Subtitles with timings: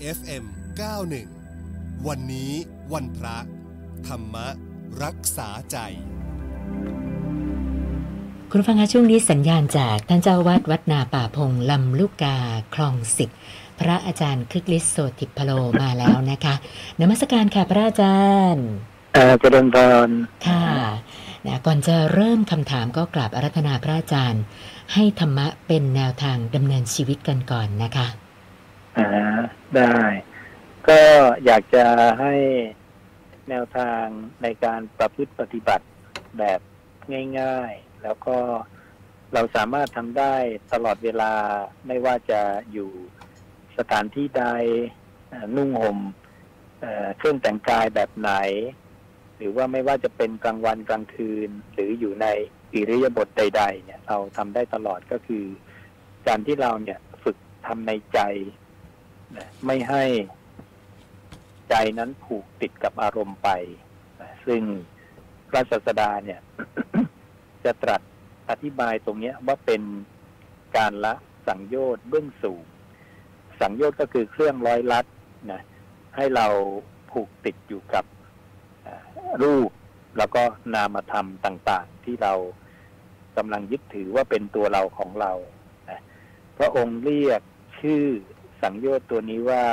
[0.00, 0.44] FM
[1.26, 2.52] 91 วันนี้
[2.92, 3.36] วันพระ
[4.06, 4.36] ธรรม
[5.02, 5.76] รักษาใจ
[8.50, 12.36] คุณฟังคะช่วงนี้สัญญาณจากท่านเจ้าวัดวัดนาป่าพงลำลูกกา
[12.74, 13.30] คลองสิบ
[13.80, 15.50] พระอาจารย์คึกฤทธิ์โสติพโล
[15.80, 16.54] มาแล้วนะคะ
[17.00, 18.66] นมัสการค่ะพระอาจารย์
[19.14, 19.76] เออเจริญพ
[20.06, 20.08] ร
[20.46, 20.64] ค่ะ
[21.46, 24.42] นะก่อนจะเริ่มคำถามก็กราบอารัธนาพระอาจารย์
[24.94, 28.25] ให้ธรรมะเป็นแนวทางดำเนินชีวิตกันก่อนนะคะ
[28.96, 29.08] อ่า
[29.76, 29.96] ได้
[30.88, 31.00] ก็
[31.44, 31.84] อยากจะ
[32.20, 32.34] ให้
[33.48, 34.04] แนวทาง
[34.42, 35.86] ในการประพฤติปฏิบัติ
[36.38, 36.60] แบบ
[37.40, 38.36] ง่าย ๆ แล้วก็
[39.32, 40.34] เราสามารถทำได้
[40.72, 41.32] ตลอดเวลา
[41.86, 42.40] ไม่ว่าจะ
[42.72, 42.90] อยู่
[43.78, 44.44] สถานที่ใด
[45.56, 45.98] นุ่งห่ม
[46.80, 48.32] เอ่อเครื่องแต่งกายแบบไหน
[49.36, 52.26] หรือว่าไม่ว่าจะเป็นกลางวันกลางคืน หรืออยู่ใน
[52.74, 55.44] อิริยาบถใด ๆ เนี่ย เราทำได้ตลอดก็คือ
[56.26, 57.36] การที่เราเนี่ยฝึก
[57.66, 58.18] ทำในใจ
[59.36, 60.04] นะไม่ให้
[61.68, 63.48] ใจนั้นผูกติดกับอารมณ์ไป
[64.20, 64.62] นะซึ่ง
[65.48, 66.40] พระศาสดาเนี่ย
[67.64, 68.00] จะตรัส
[68.50, 69.82] อธิบายตรงนี้ว่าเป็น
[70.76, 71.14] การละ
[71.48, 72.64] สังโยชน์เบื้องสูง
[73.60, 75.06] สังโยชน์ก็คือเครื่องร้อยลัด
[75.52, 75.62] นะ
[76.16, 76.46] ให้เรา
[77.10, 78.04] ผูกติดอยู่กับ
[79.42, 79.70] รูป
[80.18, 80.42] แล้วก็
[80.74, 82.34] นามธรรมต่างๆ ที่เรา
[83.36, 85.32] กำลังยึดถือว่าเป็นตัวเราของเรา
[85.90, 86.00] นะ
[86.58, 87.40] พระองค์เรียก
[87.80, 88.04] ชื่อ
[88.62, 89.64] สังโยชน์ตัวนี้ว่า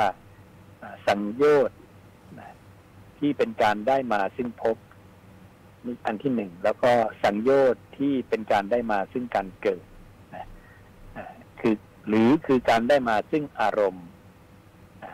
[1.06, 1.78] สังโยชน์
[3.18, 4.76] ที่เป็นการได้มาซึ่งภพ
[5.84, 9.84] นี่อันที่หนึ่งแล้วก็สังโยชน์ที่เป็นการได้มาซึ่งการเกิด
[10.34, 10.46] นะ
[11.60, 11.74] คือ
[12.08, 14.06] หรือคือการได้มาซึ่งอารมณ์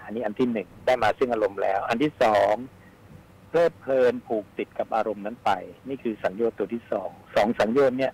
[0.04, 2.54] อันนี้อันที่หนึ่งได้มาซึ่งอารมณ์แล้ว อันที่สอง
[3.48, 5.50] เพลิดเพลินผูกติดกับอารมณ์นั้นไป
[5.88, 8.12] นี่คือสังโยชน์ตัวที่สองสองสังโยชน์เนี่ย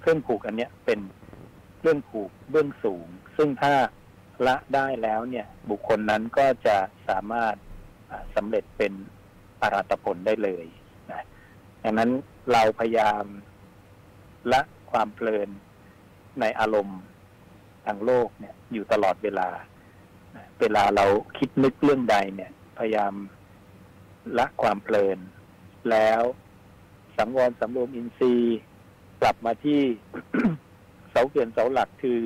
[0.00, 1.00] เครื่องผูกอันเนี้ยเป็น
[1.78, 3.72] เครื่องผูกเบื้องสูง ซึ่งถ้า
[4.46, 6.76] ละได้แล้วเนี่ย บุคคลนั้นก็จะ
[7.08, 7.54] สามารถ
[8.36, 8.92] สำเร็จเป็น
[9.62, 10.66] อรัตผลได้เลย
[11.10, 11.22] นะ
[11.82, 12.10] ดังนั้น
[12.52, 13.24] เราพยายาม
[14.52, 15.48] ละความเพลิน
[16.40, 17.00] ในอารมณ์
[17.86, 19.48] ทางโลกเนี่ย อยู่ตลอดเวลา
[20.60, 21.04] เวลาเรา
[21.38, 23.14] คิดนึกเรื่องใดเนี่ย พยายาม
[24.38, 25.18] ละความเพลิน
[25.90, 26.22] แล้ว
[27.16, 28.58] สังวรสำรวมอินทรีย์
[29.22, 29.80] กลับมาที่
[31.10, 32.18] เสาเกวียนเสาหลักคือ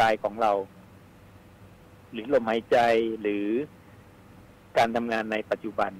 [0.00, 0.52] กายของเรา
[2.12, 2.76] หรือลมหายใจ
[3.20, 3.46] หรือ
[4.78, 5.92] การทำงานในปัจจุบัน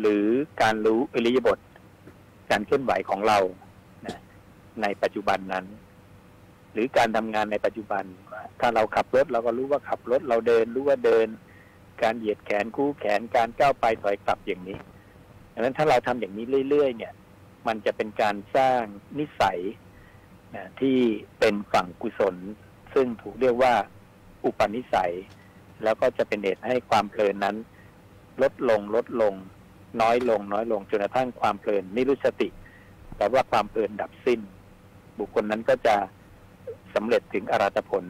[0.00, 0.26] หรือ
[0.62, 1.58] การรู้อิริยาบถ
[2.50, 3.38] การเคลื่อนไหวของเรา
[4.06, 4.18] นะ
[4.82, 5.64] ในปัจจุบันนั้น
[6.72, 8.04] หรือการทำงานในปัจจุบัน
[8.60, 11.26] ถ้าเราขับรถเราก็รู้ว่าขับรถเราเดินรู้ว่าเดิน
[12.02, 14.78] การเหยียดแขนคู่แขนการก้าวไปถอยกลับอย่างนี้
[15.52, 17.12] ดังนั้นถ้าเราทำอย่างนี้เรื่อยๆเนี่ย
[17.66, 18.80] มันจะเป็นการสร้าง
[19.18, 19.58] นิสัย
[20.56, 20.98] นะที่
[21.38, 22.36] เป็นฝั่งกุศล
[22.94, 23.74] ซึ่งถูกเรียกว่า
[24.44, 25.12] อุปนิสัย
[25.84, 27.56] แล้วก็จะเป็นเหตุให้ความเพลินนั้น
[28.42, 29.34] ลดลงลดลง
[30.02, 32.48] น้อยลง น้อยลงจนกระทั่งความเพลินนิรุสติ
[33.16, 34.40] แปลว่าความเพลินดับสิ้น
[35.18, 35.96] บุคคลนั้นก็จะ
[36.94, 38.04] สำเร็จถึงอรัตผล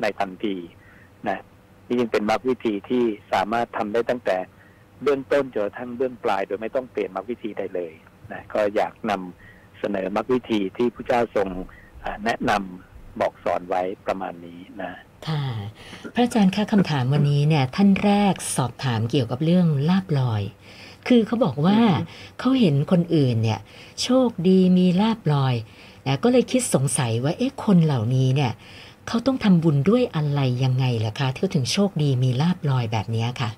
[0.00, 0.56] ในทันที
[1.28, 1.38] นะ
[1.86, 4.36] นี่ยังเป็นมรรควิธีที่สามารถทำได้ตั้งแต่
[5.02, 7.92] เบื้องต้นจนกระทั่งเบื้องปลาย โดยไม่ต้องเปลี่ยนมรรควิธีใดเลย
[8.32, 11.48] นะก็อยากนำเสนอมรรควิธีที่พระเจ้าทรง
[12.24, 14.92] แนะนำบอกสอนไว้ประมาณนี้นะ
[15.26, 15.42] ค่ะ
[16.14, 20.42] พระอาจารย์คะคำถามวันนี้เนี่ยท่านแรกสอบถามเกี่ยวกับเรื่องลาบลอย
[21.08, 21.78] คือเขาบอกว่า
[22.38, 23.60] เขาเห็นคนอื่นเนี่ย
[24.02, 25.54] โชคดีมีลาบลอย
[26.06, 28.52] นะก็เลยคิดสงสัยว่าเอ๊ะคนเหล่านี้เนี่ย
[29.06, 33.50] เขาต้องทำบุญด้วยอะไรยังไงล่ะคะที่ถึงโชคดีมีลาบลอยแบบนี้ค่ะ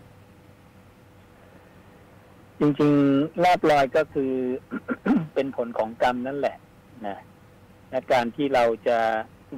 [2.58, 4.32] จริงๆลาบลอยก็คือ
[5.34, 6.56] เป็นผลของกรรมนั่นแหละ
[7.06, 7.18] นะ
[7.90, 8.98] และการที่เราจะ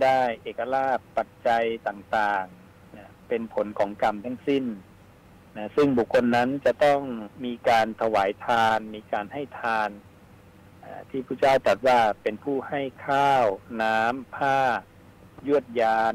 [0.04, 4.64] ได้เอกลาภปัจจัยต่างๆนะเป็นผลของกรรมทั้งสิ้น
[5.56, 7.00] นะซึ่งบุคคลนั้นจะต้อง
[7.44, 9.91] มีการถวายทาน มีการให้ทาน
[11.10, 13.44] ที่พระเจ้าตรัสว่าเป็นผู้ให้ข้าว
[13.82, 14.58] น้ำผ้า
[15.48, 16.15] ยวดยาน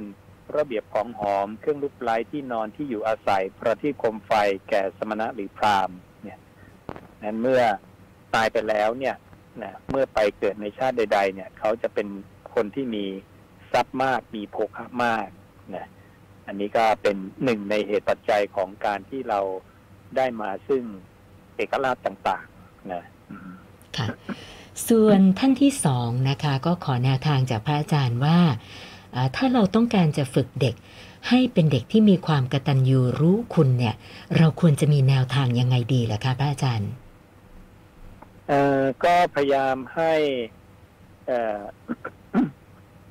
[0.56, 4.32] ระเบียบของหอม เครื่องรูปไล้ที่นอนที่อยู่อาศัยประทีปคมไฟ
[4.70, 6.40] แก่สมณะหรือพราหมณ์เนี่ย
[7.24, 7.62] นั้นเมื่อ
[8.36, 9.16] ตายไปแล้วเนี่ย
[9.64, 12.08] นะเมื่อไปเกิดในชาติใด ๆ เนี่ย เขาจะเป็น
[12.56, 13.06] คนที่มี
[13.78, 15.28] ทรัพย์มากมีโภคะมาก
[15.76, 15.88] นะ
[16.48, 19.40] อันนี้ก็เป็นหนึ่งในเหตุปัจจัยของการที่เรา
[20.18, 20.84] ได้มาซึ่ง
[21.56, 23.50] เอกราชต่างๆนะอืม
[23.98, 24.08] ค่ะ
[24.90, 28.40] ส่วนท่านที่สองนะคะ ก็ขอแนวทางจากพระอาจารย์ว่า
[29.16, 30.76] อ่าถ้าเราต้องการจะฝึกเด็ก
[31.30, 33.96] ให้เป็นเด็กที่มีความกตัญญูรู้คุณเนี่ย
[34.38, 36.92] เราควรจะมีแนวทางยังไงดีล่ะคะพระอาจารย์
[38.48, 40.14] เอ่อก็พยายามให้
[41.28, 41.60] เอ่อ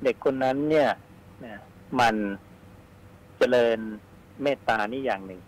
[0.03, 0.89] เด็กคนนั้นเนี่ย
[1.99, 2.15] มัน
[3.37, 3.77] เจริญ
[4.43, 5.41] เมตตานี่อย่างหนึ่ง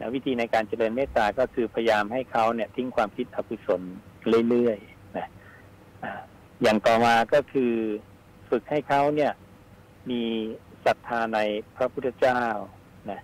[0.00, 3.82] นะวิธีในการเจริญเมตตาก็คือพยายามให้เขาเนี่ย ทิ้งความคิดอกุศล
[4.48, 5.28] เรื่อยๆนะ
[6.62, 7.72] อย่างต่อมาก็คือ
[8.50, 9.32] ฝึกให้เขาเนี่ย
[10.10, 10.22] มี
[10.86, 11.38] ศรัทธาใน
[11.76, 12.42] พระพุทธเจ้า
[13.10, 13.20] นะ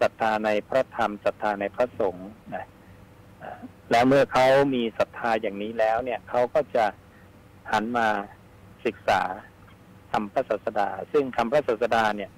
[0.00, 2.64] ศรัทธาในพระธรรมศรัทธาในพระสงฆ์นะ
[3.90, 6.84] แล้วเมื่อเขามีศรัทธาอย่างนี้แล้ว เนี่ยเขาก็จะ
[7.72, 8.08] หันมา
[8.86, 9.22] ศึกษา
[10.12, 12.30] คำพระศาสดา ซึ่งคำพระศาสดาเนี่ย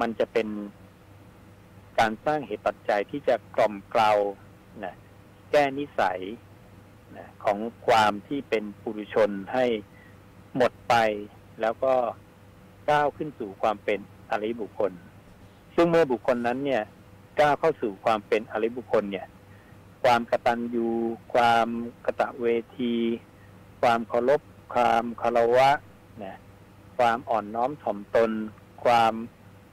[0.00, 0.48] มันจะเป็น
[1.98, 4.12] การสร้างเหตุปัจจัยที่จะกล่อมเกลา
[4.84, 4.94] นะ
[5.50, 6.20] แก้นิสัย
[7.16, 9.64] นะของความที่เป็นปุถุชนให้
[10.56, 10.94] หมดไป
[11.60, 11.94] แล้วก็
[12.90, 14.00] ก้าวขึ้นสู่ความเป็น
[14.30, 14.92] อริบุคคล
[15.74, 16.82] ซึ่งเมื่อบุคคลนั้นเนี่ย
[17.40, 19.26] ก้าวเข้าสู่ความเป็นอริบุคคลเนี่ย
[20.04, 20.88] ความกตัญญู
[21.34, 21.68] ความ
[22.04, 22.46] กตะเว
[22.78, 22.94] ที
[23.80, 24.40] ความเคารพ
[24.74, 25.70] ความคารวะ
[26.24, 26.36] นะ
[26.98, 28.30] ความอ่อนน้อมถ่อมตน
[28.84, 29.14] ความ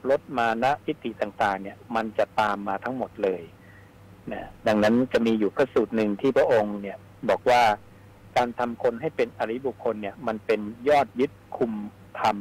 [0.10, 3.42] ลดมานะทิฏฐิต่างๆ เนี่ย มันจะตามมาทั้งหมดเลย
[4.34, 6.98] นะดังนั้นจะมีอยู่พระสูตรหนึ่งที่พระองค์เนี่ย
[7.30, 7.62] บอกว่า
[8.36, 10.60] การทำคนให้เป็นอริบุคคลเนี่ย มันเป็น
[10.90, 11.74] ยอดยึดคุม
[12.20, 12.38] ธรรม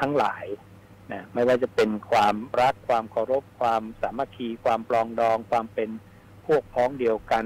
[0.00, 0.44] ทั้งหลาย
[1.12, 5.90] นะไม่ว่าจะเป็นความรักความเคารพ ความสามัคคี ความปลองดอง ความเป็น
[6.46, 7.44] พวกพ้องเดียวกัน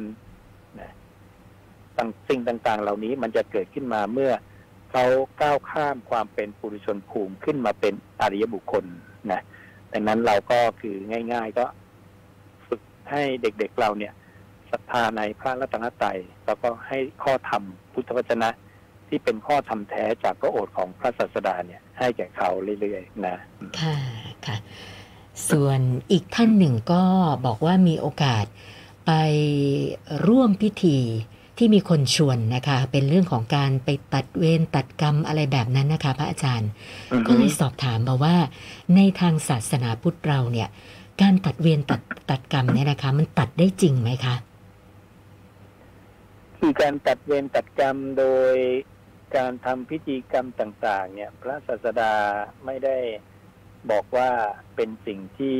[0.80, 0.90] นะ
[2.28, 4.32] สิ่งต่างๆ เหล่านี้มันจะเกิดขึ้นมาเมื่อ
[4.96, 5.10] เขา
[5.42, 8.84] ก้าวข้ามความเป็นปุถุชนภูมิขึ้นมาเป็นอริยบุคคล
[9.32, 9.42] นะ
[9.92, 10.94] ดังนั้นเราก็คือ
[11.32, 11.64] ง่าย ๆ ก็
[12.66, 12.80] ฝึก
[13.10, 14.12] ให้เด็กๆเราเนี่ย
[14.70, 17.62] ศรัทธาในพระรัตนตรัยแล้วก็ให้ข้อธรรม
[17.92, 18.50] พุทธวจนะ
[19.08, 22.50] ที่เป็นข้อธรรมแท้จากพระโอษฐ์ของพระศาสดาเนี่ย ให้แก่เขา
[22.80, 23.36] เรื่อยๆนะ
[23.80, 23.96] ค่ะ
[24.46, 24.56] ค่ะ
[25.50, 25.80] ส่วน
[26.12, 27.02] อีกท่านหนึ่งก็
[27.46, 28.44] บอกว่ามีโอกาส
[29.06, 29.12] ไป
[30.28, 30.98] ร่วมพิธี
[31.58, 36.70] ที่มีคนชวนนะคะ เป็นเรื่องของการไปตัดเวรตัดกรรมอะไรแบบนั้นนะคะ พระอาจารย์
[37.26, 38.36] ก็เลยสอบถามมาว่า
[38.96, 40.68] ในทางศาสนาพุทธเราเนี่ย
[41.22, 44.34] การตัดเวรตัดตัดกรรมเนี่ยนะคะ มันตัดได้จริงไหมคะ
[46.58, 48.54] คือการตัดเวรตัดกรรมโดย
[49.36, 52.14] การทำพิธีกรรมต่าง ๆ เนี่ย พระศาสดา
[52.64, 52.98] ไม่ได้
[53.90, 54.30] บอกว่า
[54.76, 55.58] เป็นสิ่งที่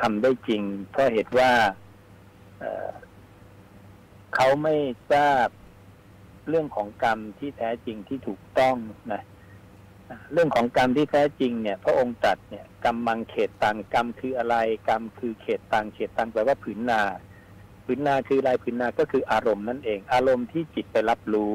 [0.00, 1.50] ทำได้จริง เพราะเหตุว่า
[4.34, 4.74] เขาไม่
[5.12, 5.48] ทราบ
[6.48, 8.76] เรื่องของกรรมที่แท้จริงที่ถูกต้อง
[9.12, 9.22] นะ
[10.32, 14.56] เรื่องของกรรมที่แท้จริงเนี่ย พระองค์ตัดเนี่ยกรรมมังเขตตังกรรมคืออะไร
[14.88, 17.02] กรรมคือเขตตังเขตตังแปลว่าผืนนา
[17.84, 21.52] ผืนนาคืออะไรผืนนาก็คืออารมณ์นั่นเอง อารมณ์ที่จิตไปรับรู้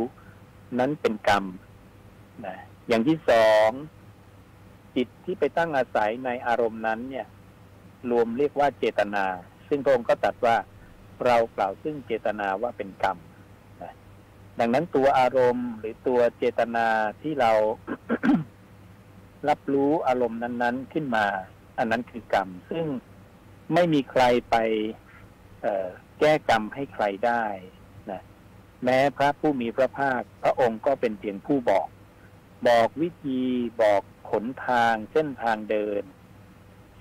[0.80, 1.46] นั้นเป็นกรรม
[2.46, 2.56] นะ
[2.88, 3.70] อย่างที่สอง
[4.96, 7.28] จิตที่ไปตั้งอาศัยในอารมณ์นั้นเนี่ย
[8.12, 9.26] รวมเรียกว่าเจตนา
[9.68, 10.56] ซึ่งพระองค์ก็ตัดว่า
[11.26, 13.18] เรากล่าวซึ่งเจตนาว่าเป็นกรรม
[14.60, 16.88] ดังนั้นตัวอารมณ์หรือตัวเจตนา
[17.22, 17.52] ที่เรา
[19.50, 21.26] รับรู้อารมณ์นั้น ๆ ขึ้นมา
[21.78, 22.86] อันนั้นคือกรรม ซึ่ง
[23.74, 24.56] ไม่มีใครไป
[26.20, 27.46] แก้กรรมให้ใครได้
[28.12, 28.22] นะ
[28.84, 31.88] แม้พระผู้มีพระภาค พระองค์ก็เป็นเพียงผู้บอก
[32.68, 33.42] บอกวิธี
[33.82, 36.04] บอกขนทางเส้นทางเดิน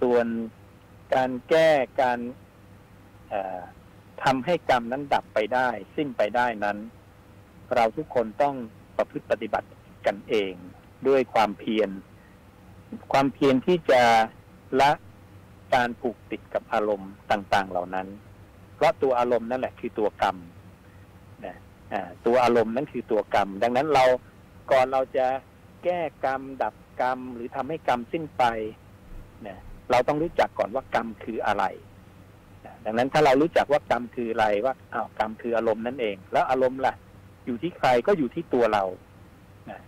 [0.00, 0.26] ส่วน
[1.14, 1.70] การแก้
[2.00, 2.20] การ
[4.24, 6.78] ทำให้กรรมนั้นดับไปได้ สิ้นไปได้นั้น
[7.74, 8.54] เราทุกคนต้อง
[8.96, 9.68] ประพฤติปฏิบัติ
[10.06, 10.52] กันเอง
[11.08, 11.90] ด้วยความเพียร
[13.12, 14.02] ความเพียรที่จะ
[14.80, 14.90] ละ
[15.74, 18.06] การผูกติดกับอารมณ์ต่าง ๆ เหล่านั้น
[18.74, 20.36] เพราะตัวอารมณ์นั่นแหละคือตัวกรรม
[21.44, 21.56] นะ
[22.26, 24.04] ตัวอารมณ์นั้นคือตัวกรรม ดังนั้นเรา
[24.72, 25.26] ก่อนเราจะ
[25.84, 28.44] แก้กรรม ดับกรรม หรือทำให้กรรมสิ้นไป
[29.46, 29.58] นะ
[29.90, 31.64] เราต้องรู้จักก่อนว่ากรรมคืออะไร
[32.84, 36.94] ดังนั้นถ้าเรารู้จักว่ากรรมคืออะไรว่าอ้าวกรรมคืออารมณ์นั่นเอง แล้วอารมณ์ล่ะ
[37.46, 38.84] อยู่ที่ใครก็อยู่ที่ตัวเรา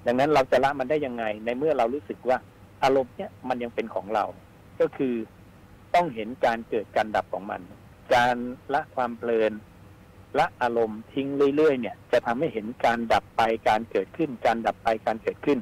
[0.07, 2.39] ดังนั้นเราจะละมันได้ยังไง ในเมื่อเรารู้สึกว่า
[2.85, 4.25] อารมณ์เนี้ยมันยังเป็นของเรา
[4.81, 5.15] ก็คือ
[5.95, 7.61] ต้องเห็นการเกิดการดับของมัน
[8.15, 8.37] การ
[8.75, 9.53] ละความเพลิน
[10.39, 15.59] ละอารมณ์ทิ้งเรื่อยๆเนี่ย จะทำให้เห็นการดับไปการเกิดขึ้น การดับไปการเกิดขึ้น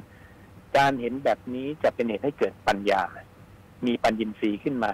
[0.77, 3.01] การเห็นแบบนี้จะเป็นเหตุให้เกิดปัญญา
[3.85, 4.91] มีปัญญินทรีย์ขึ้นมา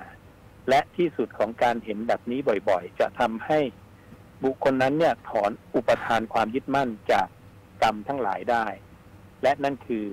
[0.70, 3.60] และที่สุดของการเห็นแบบนี้บ่อยๆ จะทำให้
[4.44, 7.28] บุคคลนั้นเนี่ยถอนอุปทานความยึดมั่นจาก
[7.84, 8.66] กรรมทั้งหลายได้
[9.44, 10.06] และนั่นคือ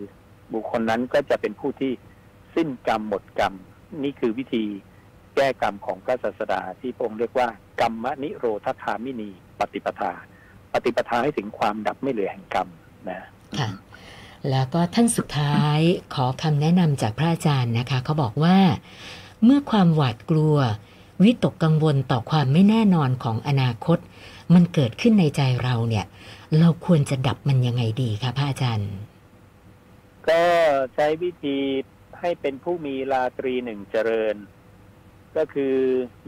[0.52, 1.92] บุคคลนั้นก็จะเป็นผู้ที่
[2.54, 3.54] สิ้นกรรมหมดกรรม
[4.02, 4.64] นี่คือวิธี
[5.36, 7.48] แก้กรรมของพระศาสดาที่พระองค์เรียกว่า
[7.80, 9.30] กรรมนิโรธคามินี
[9.60, 10.12] ปฏิปทา
[10.72, 12.68] ปฏิปทาให้ถึงความดับไม่เหลือแห่งกรรม
[13.08, 13.68] นะค่ะ
[14.50, 15.78] แล้วก็ท่านสุดท้าย
[16.14, 18.56] ขอคำแนะนำจากพระอาจารย์นะคะเขาบอกว่า
[19.44, 20.56] เมื่อความหวาดกลัว
[21.22, 23.98] วิตกกังวลต่อความไม่แน่นอนของอนาคต
[24.54, 26.06] มันเกิดขึ้นในใจเราเนี่ย
[26.58, 28.92] เราควรจะดับมันยังไงดีคะพระอาจารย์
[30.28, 30.42] ก็
[30.94, 31.58] ใช้วิธี
[32.20, 34.36] ให้เป็นผู้มีลาตรีหนึ่งเจริญ
[35.36, 35.74] ก็คือ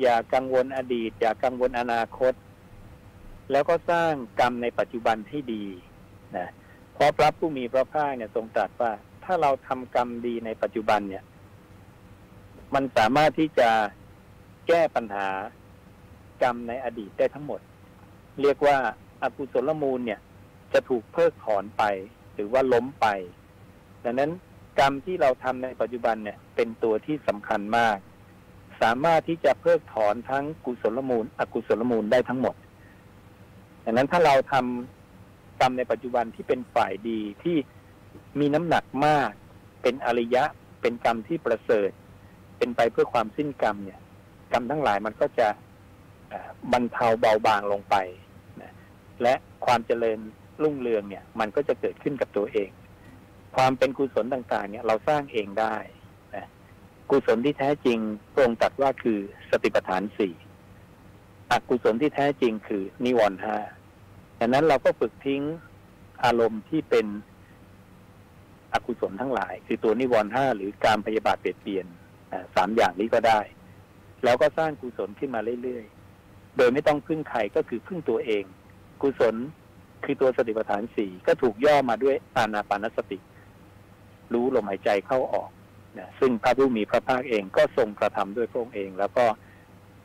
[0.00, 2.34] อย่ากังวลอดีต อย่ากังวลอนาคต
[3.50, 5.64] แล้วก็สร้างกรรมในปัจจุบันให้ดี
[6.36, 6.48] นะ
[6.94, 8.92] เพราะพระผู้มีพระภาคเนี่ยทรงตรัสว่า
[9.24, 11.24] ถ้าเราทำกรรมดีในปัจจุบันเนี่ย
[12.76, 13.70] มันสามารถที่จะ
[14.68, 15.28] แก้ปัญหา
[16.42, 17.60] กรรมในอดีตได้ทั้งหมด
[18.42, 18.76] เรียกว่า
[19.22, 20.20] อากุศลมูลเนี่ย
[20.72, 21.82] จะถูกเพิกถอนไป
[22.34, 23.06] หรือว่าล้มไป
[24.04, 24.30] ดังนั้น
[24.78, 27.98] กรรมที่เราทำในปัจจุบันเนี่ย เป็นตัวที่สำคัญมาก
[28.82, 32.54] สามารถที่จะเพิกถอนทั้งกุศลมูล อกุศลมูลได้ทั้งหมด
[33.84, 37.56] ดังนั้นถ้าเราทำกรรมในปัจจุบันที่เป็นฝ่ายดีที่
[38.38, 39.30] มีน้ำหนักมาก
[39.82, 40.44] เป็นอริยะ
[40.80, 41.90] เป็นกรรมที่ประเสริฐ
[42.58, 44.00] เป็นไปเพื่อความสิ้นกรรมเนี่ย
[44.52, 45.48] กรรมทั้งหลายมันก็จะ
[46.72, 47.96] บรรเทาเบาบางลงไป
[48.62, 48.72] นะ
[49.22, 49.34] และ
[49.64, 50.18] ความเจริญ
[50.62, 52.70] รุ่งเรืองเนี่ย มันก็จะเกิดขึ้นกับตัวเอง
[53.56, 55.76] ความเป็นกุศลต่างๆ เนี่ย เราสร้างเองได้
[56.34, 56.46] นะ
[57.10, 57.98] กุศลที่แท้จริง
[58.32, 59.18] พระองค์ตรัสว่าคือ
[59.50, 60.34] สติปัฏฐานสี่
[61.50, 63.56] อกุศลที่แท้จริงคือนิวรณ์ห้า
[64.40, 65.42] ดังนั้นเราก็ฝึกทิ้ง
[66.24, 67.06] อารมณ์ที่เป็น
[68.72, 71.86] อกุศลทั้งหลาย คือตัวนิวรณ์ห้าหรือการพยาบาทเปลี่ยนเปลี่ยน
[72.56, 73.40] สามอย่างนี้ก็ได้
[74.24, 78.44] แล้วก็สร้างกุศลขึ้นมาเรื่อยๆ โดยไม่ต้องพึ่งใครก็คือพึ่งตัวเอง
[79.02, 79.34] กุศล
[80.04, 83.18] คือตัวสติปัฏฐานสี่ก็ถูกย่อมาด้วยอานาปานสติ
[84.32, 85.50] รู้ลมหายใจเข้าออก
[85.98, 89.24] นะซึ่งพระผู้มีพระภาคเองก็ทรงกระทำด้วยพระองค์เอง แล้วก็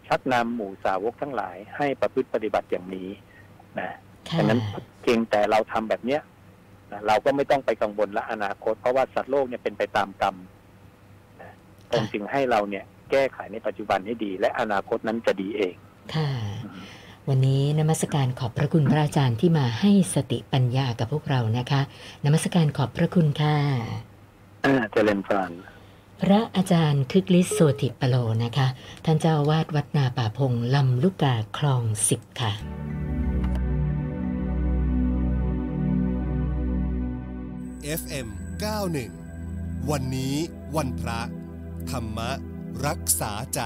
[0.08, 3.10] ชักนำหมู่สาวกทั้งหลาย ให้ประพฤติปฏิบัติอย่างนี้
[3.80, 3.90] นะ
[4.38, 4.60] ดังนั้น
[5.02, 6.22] เพียงแต่เราทำแบบเนี้ย
[6.92, 10.36] นะเราก็ไม่ต้องไปกังวลละอนาคต เพราะว่าสัตว์โลกเนี่ยเป็นไปตามกรรม
[11.92, 15.74] นะองค์จึงให้เราเนี่ยแก้ไขในปัจจุบันให้ดี และอนาคตนั้นจะดีเอง
[16.16, 16.30] ค่ะ
[17.30, 21.82] วันนี้นมัสการขอบพระคุณพระอาจารย์ที่มาให้สติปัญญากับพวกเรานะคะ
[22.26, 23.56] นมัสการขอบพระคุณค่ะ
[24.66, 25.52] อ่าเจริญพร
[26.22, 28.68] พระอาจารย์คึกฤทธิ์โสติปโลนะคะ
[29.06, 32.52] ท่านเจ้าอาวาดวัดนาป่าพงลำลูกกาคลองสิบค่ะ
[38.00, 38.28] FM
[39.10, 40.36] 91 วันนี้
[40.76, 41.20] วันพระ
[41.90, 42.20] ธรรม
[42.88, 43.62] รักษาใจ